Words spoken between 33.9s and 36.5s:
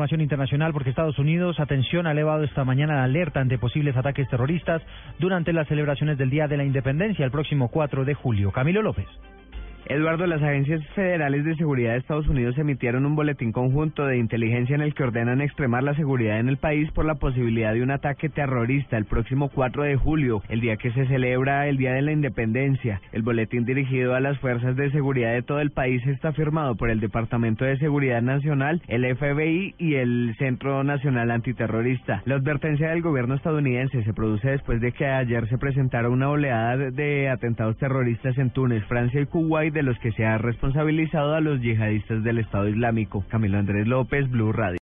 se produce después de que ayer se presentara una